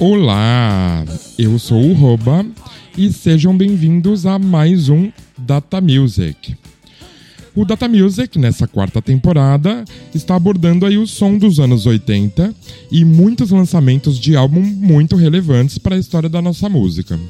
[0.00, 1.04] Olá,
[1.38, 2.46] eu sou o Roba
[2.96, 6.56] e sejam bem-vindos a mais um Data Music.
[7.54, 12.54] O Data Music, nessa quarta temporada, está abordando aí o som dos anos 80
[12.90, 17.20] e muitos lançamentos de álbum muito relevantes para a história da nossa música.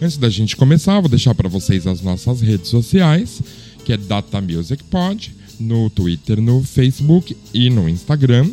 [0.00, 3.42] Antes da gente começar, vou deixar para vocês as nossas redes sociais,
[3.84, 8.48] que é Data Music Pod, no Twitter, no Facebook e no Instagram.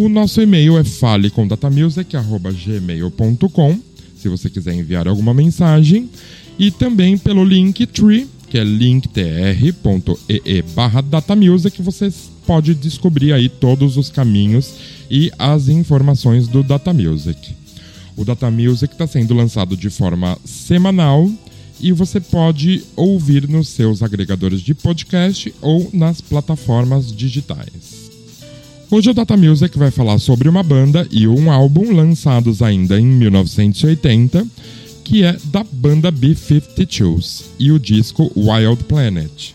[0.00, 3.78] O nosso e-mail é falecomdatamusic.gmail.com,
[4.16, 6.08] se você quiser enviar alguma mensagem.
[6.58, 12.10] E também pelo Linktree, que é linktr.ee barra datamusic, você
[12.46, 14.72] pode descobrir aí todos os caminhos
[15.10, 17.54] e as informações do Data Music.
[18.16, 21.30] O Data Music está sendo lançado de forma semanal
[21.78, 27.99] e você pode ouvir nos seus agregadores de podcast ou nas plataformas digitais.
[28.92, 33.06] Hoje o Data Music vai falar sobre uma banda e um álbum lançados ainda em
[33.06, 34.44] 1980
[35.04, 39.54] que é da banda B-52s e o disco Wild Planet.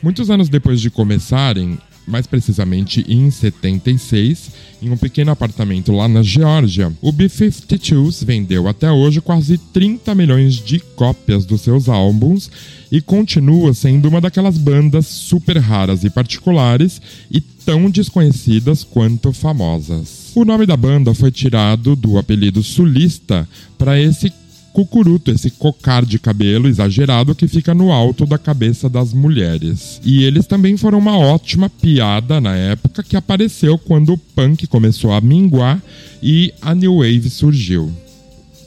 [0.00, 4.50] Muitos anos depois de começarem, mais precisamente em 76,
[4.82, 6.92] em um pequeno apartamento lá na Geórgia.
[7.00, 12.50] O B-52s vendeu até hoje quase 30 milhões de cópias dos seus álbuns
[12.90, 20.32] e continua sendo uma daquelas bandas super raras e particulares e tão desconhecidas quanto famosas.
[20.34, 23.48] O nome da banda foi tirado do apelido sulista
[23.78, 24.32] para esse
[24.72, 30.00] cucuruto, esse cocar de cabelo exagerado que fica no alto da cabeça das mulheres.
[30.04, 35.12] E eles também foram uma ótima piada na época que apareceu quando o punk começou
[35.12, 35.82] a minguar
[36.22, 37.92] e a new wave surgiu.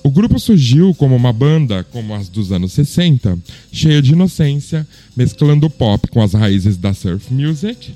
[0.04, 3.40] O grupo surgiu como uma banda, como as dos anos 60,
[3.72, 7.92] cheia de inocência, mesclando pop com as raízes da surf music,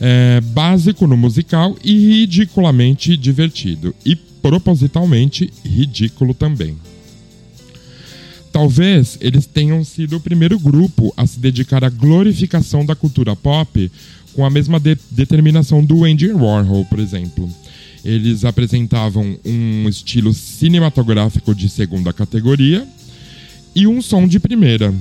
[0.00, 3.94] é, básico no musical e ridiculamente divertido.
[4.02, 6.76] E propositalmente ridículo também.
[8.52, 13.90] Talvez eles tenham sido o primeiro grupo a se dedicar à glorificação da cultura pop
[14.34, 17.48] com a mesma de determinação do Andy Warhol, por exemplo.
[18.04, 22.86] Eles apresentavam um estilo cinematográfico de segunda categoria
[23.74, 24.92] e um som de primeira,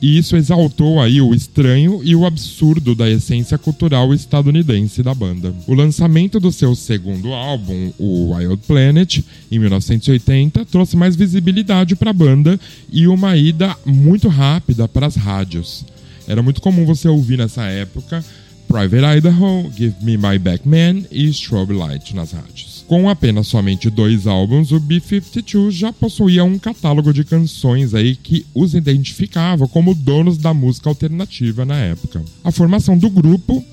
[0.00, 5.54] e isso exaltou aí o estranho e o absurdo da essência cultural estadunidense da banda.
[5.66, 12.10] O lançamento do seu segundo álbum, o Wild Planet, em 1980, trouxe mais visibilidade para
[12.10, 12.58] a banda
[12.90, 15.84] e uma ida muito rápida para as rádios.
[16.26, 18.24] Era muito comum você ouvir nessa época
[18.68, 22.69] Private Idaho, Give Me My Back Man e Strobe Light nas rádios.
[22.90, 28.44] Com apenas somente dois álbuns, o B-52 já possuía um catálogo de canções aí que
[28.52, 32.20] os identificava como donos da música alternativa na época.
[32.42, 33.64] A formação do grupo,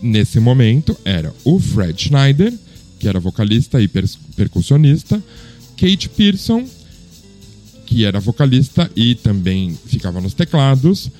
[0.00, 2.54] nesse momento, era o Fred Schneider,
[3.00, 4.04] que era vocalista e per
[4.36, 5.20] percussionista,
[5.76, 6.64] Kate Pearson,
[7.86, 11.10] que era vocalista e também ficava nos teclados,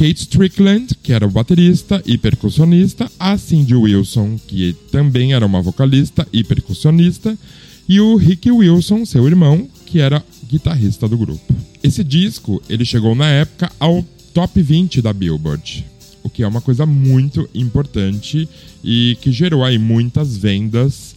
[0.00, 6.26] Kate Strickland, que era baterista e percussionista, a Cindy Wilson, que também era uma vocalista
[6.32, 7.38] e percussionista,
[7.86, 11.54] e o Rick Wilson, seu irmão, que era guitarrista do grupo.
[11.82, 14.02] Esse disco, ele chegou na época ao
[14.32, 15.84] top 20 da Billboard,
[16.22, 18.48] o que é uma coisa muito importante
[18.82, 21.14] e que gerou aí muitas vendas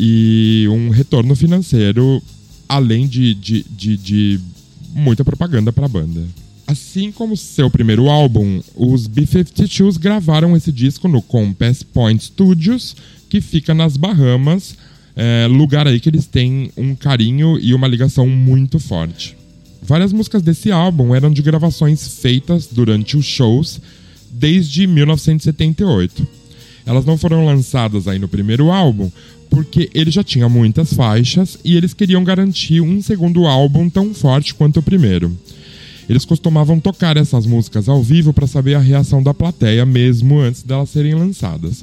[0.00, 2.22] e um retorno financeiro,
[2.66, 4.40] além de, de, de, de
[4.94, 6.45] muita propaganda para a banda.
[6.66, 12.96] Assim como seu primeiro álbum, os B-52s gravaram esse disco no Compass Point Studios,
[13.28, 14.76] que fica nas Bahamas,
[15.14, 19.36] é, lugar aí que eles têm um carinho e uma ligação muito forte.
[19.80, 23.80] Várias músicas desse álbum eram de gravações feitas durante os shows
[24.28, 26.26] desde 1978.
[26.84, 29.10] Elas não foram lançadas aí no primeiro álbum
[29.48, 34.54] porque ele já tinha muitas faixas e eles queriam garantir um segundo álbum tão forte
[34.54, 35.36] quanto o primeiro.
[36.08, 40.62] Eles costumavam tocar essas músicas ao vivo para saber a reação da plateia mesmo antes
[40.62, 41.82] delas serem lançadas,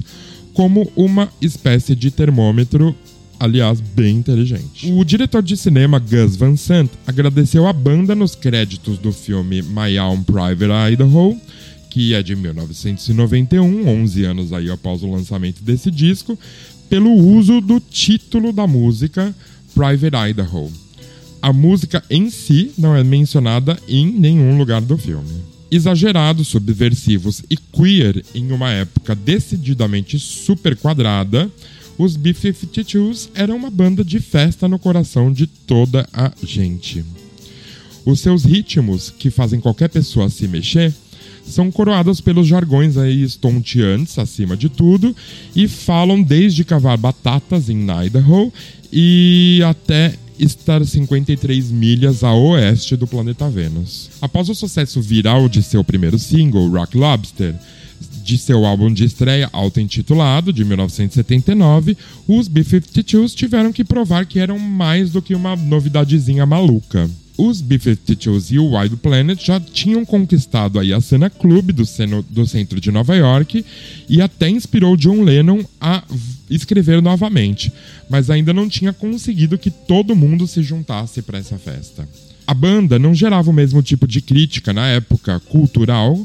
[0.52, 2.94] como uma espécie de termômetro
[3.38, 4.90] aliás, bem inteligente.
[4.92, 9.98] O diretor de cinema Gus Van Sant agradeceu a banda nos créditos do filme My
[9.98, 11.36] Own Private Idaho,
[11.90, 16.38] que é de 1991, 11 anos aí após o lançamento desse disco,
[16.88, 19.34] pelo uso do título da música
[19.74, 20.83] Private Idaho
[21.44, 25.42] a música em si não é mencionada em nenhum lugar do filme.
[25.70, 31.50] Exagerados, subversivos e queer em uma época decididamente super quadrada,
[31.98, 37.04] os B-52s eram uma banda de festa no coração de toda a gente.
[38.06, 40.94] Os seus ritmos, que fazem qualquer pessoa se mexer,
[41.46, 45.14] são coroados pelos jargões aí estonteantes, acima de tudo,
[45.54, 48.50] e falam desde cavar batatas em Idaho
[48.90, 54.10] e até estar 53 milhas a oeste do planeta Vênus.
[54.20, 57.54] Após o sucesso viral de seu primeiro single, Rock Lobster,
[58.24, 61.96] de seu álbum de estreia auto-intitulado, de 1979,
[62.26, 67.08] os B-52s tiveram que provar que eram mais do que uma novidadezinha maluca.
[67.36, 71.82] Os B-52s e o Wild Planet já tinham conquistado aí a cena club do,
[72.30, 73.64] do centro de Nova York
[74.08, 76.04] e até inspirou John Lennon a
[76.48, 77.72] escrever novamente,
[78.08, 82.08] mas ainda não tinha conseguido que todo mundo se juntasse para essa festa.
[82.46, 86.24] A banda não gerava o mesmo tipo de crítica na época cultural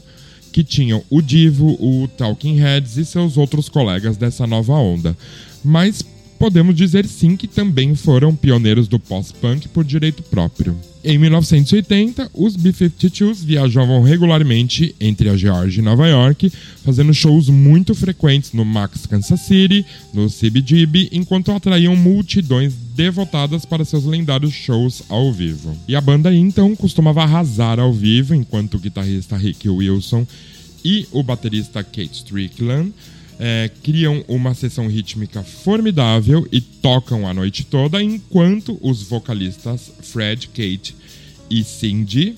[0.52, 5.18] que tinham o Divo, o Talking Heads e seus outros colegas dessa nova onda,
[5.64, 6.04] mas
[6.38, 10.78] podemos dizer sim que também foram pioneiros do pós-punk por direito próprio.
[11.02, 16.52] Em 1980, os B-52s viajavam regularmente entre a Geórgia e Nova York,
[16.84, 23.86] fazendo shows muito frequentes no Max Kansas City, no CBGB, enquanto atraíam multidões devotadas para
[23.86, 25.74] seus lendários shows ao vivo.
[25.88, 30.28] E a banda então costumava arrasar ao vivo, enquanto o guitarrista Rick Wilson
[30.84, 32.92] e o baterista Kate Strickland
[33.40, 40.50] é, criam uma sessão rítmica formidável e tocam a noite toda, enquanto os vocalistas Fred,
[40.50, 40.94] Kate
[41.50, 42.36] e Cindy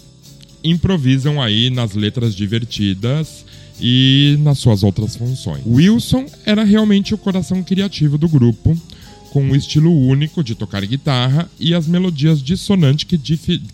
[0.63, 3.43] improvisam aí nas letras divertidas
[3.79, 5.63] e nas suas outras funções.
[5.65, 8.79] Wilson era realmente o coração criativo do grupo,
[9.31, 13.17] com um estilo único de tocar guitarra e as melodias dissonantes que,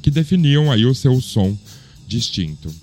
[0.01, 1.57] que definiam aí o seu som
[2.07, 2.73] distinto.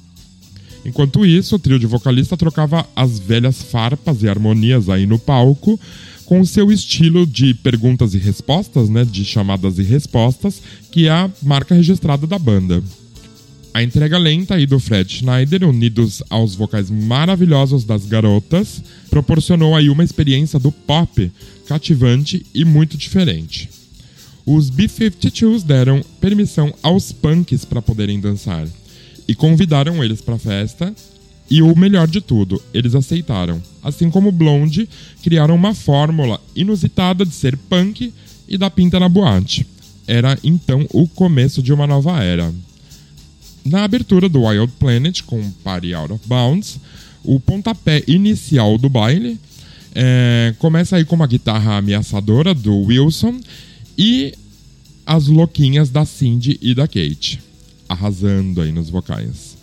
[0.84, 5.81] Enquanto isso, o trio de vocalista trocava as velhas farpas e harmonias aí no palco,
[6.26, 10.60] com o seu estilo de perguntas e respostas, né, de chamadas e respostas,
[10.90, 12.82] que é a marca registrada da banda.
[13.72, 19.90] A entrega lenta aí do Fred Schneider, unidos aos vocais maravilhosos das garotas, proporcionou aí
[19.90, 21.31] uma experiência do pop
[21.66, 23.69] cativante e muito diferente.
[24.46, 28.69] Os B-52s deram permissão aos punks para poderem dançar
[29.26, 30.94] e convidaram eles para a festa.
[31.50, 33.62] E o melhor de tudo, eles aceitaram.
[33.82, 34.88] Assim como Blonde,
[35.22, 38.12] criaram uma fórmula inusitada de ser punk
[38.48, 39.66] e dar pinta na boate.
[40.06, 42.52] Era então o começo de uma nova era.
[43.64, 46.78] Na abertura do Wild Planet com Party Out of Bounds,
[47.22, 49.38] o pontapé inicial do baile
[49.94, 53.38] é, começa aí com uma guitarra ameaçadora do Wilson
[53.96, 54.34] e
[55.06, 57.40] as louquinhas da Cindy e da Kate
[57.88, 59.56] arrasando aí nos vocais.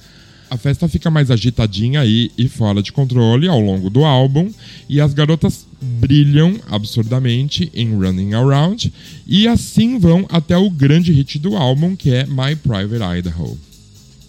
[0.50, 4.52] A festa fica mais agitadinha aí e fora de controle ao longo do álbum,
[4.90, 8.92] e as garotas brilham absurdamente em Running Around,
[9.26, 13.58] e assim vão até o grande hit do álbum, que é My Private Idaho.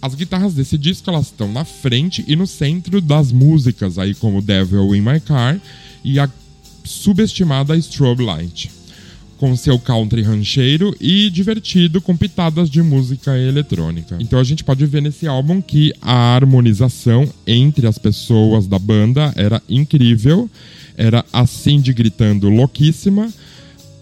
[0.01, 4.41] As guitarras desse disco elas estão na frente e no centro das músicas, aí como
[4.41, 5.59] Devil in My Car
[6.05, 6.29] e a
[6.85, 8.82] subestimada Strobe Light
[9.37, 14.17] com seu country rancheiro e divertido com pitadas de música eletrônica.
[14.19, 19.33] Então a gente pode ver nesse álbum que a harmonização entre as pessoas da banda
[19.35, 20.49] era incrível.
[20.95, 23.31] Era a Cindy gritando louquíssima,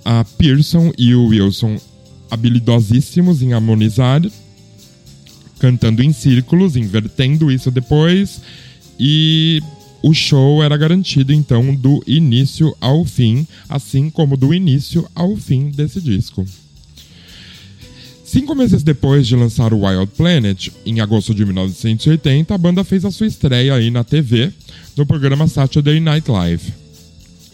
[0.04, 1.80] a Pearson e o Wilson
[2.30, 4.22] habilidosíssimos em harmonizar,
[5.60, 8.42] cantando em círculos, invertendo isso depois
[9.00, 9.62] e
[10.02, 15.70] o show era garantido então do início ao fim, assim como do início ao fim
[15.70, 16.46] desse disco.
[18.26, 23.04] Cinco meses depois de lançar o Wild Planet, em agosto de 1980, a banda fez
[23.04, 24.52] a sua estreia aí na TV,
[24.96, 26.74] no programa Saturday Night Live.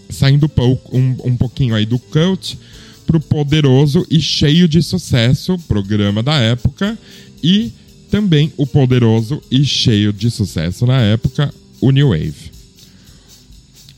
[0.10, 0.50] Saindo
[0.94, 2.58] um, um pouquinho aí do cult
[3.08, 6.98] pro poderoso e cheio de sucesso programa da época
[7.42, 7.72] e
[8.12, 12.51] também o poderoso e cheio de sucesso na época o New Wave.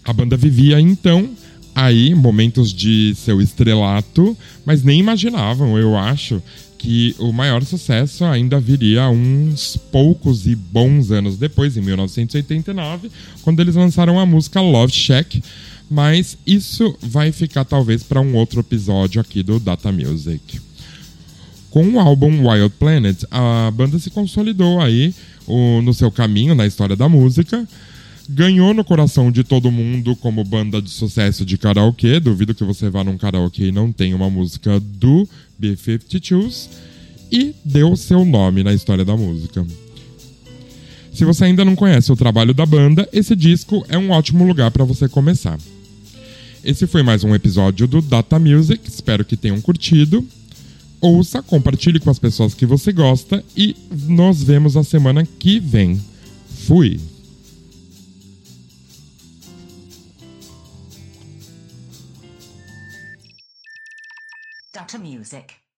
[0.03, 1.29] A banda vivia então
[1.75, 6.41] aí momentos de seu estrelato, mas nem imaginavam, eu acho,
[6.77, 13.11] que o maior sucesso ainda viria uns poucos e bons anos depois, em 1989,
[13.43, 15.43] quando eles lançaram a música Love Shack.
[15.91, 20.61] Mas isso vai ficar talvez para um outro episódio aqui do Data Music.
[21.69, 25.13] Com o álbum Wild Planet, a banda se consolidou aí
[25.45, 27.67] o, no seu caminho na história da música.
[28.27, 32.19] Ganhou no coração de todo mundo como banda de sucesso de karaokê.
[32.19, 36.69] Duvido que você vá num karaokê e não tenha uma música do B-52s.
[37.31, 39.65] E deu seu nome na história da música.
[41.13, 44.71] Se você ainda não conhece o trabalho da banda, esse disco é um ótimo lugar
[44.71, 45.59] para você começar.
[46.63, 48.87] Esse foi mais um episódio do Data Music.
[48.87, 50.25] Espero que tenham curtido.
[51.01, 56.01] Ouça, compartilhe com as pessoas que você gosta e nos vemos a semana que vem.
[56.65, 56.99] Fui!
[64.73, 65.68] Data Music